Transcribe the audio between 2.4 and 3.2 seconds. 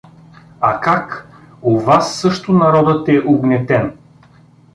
народът е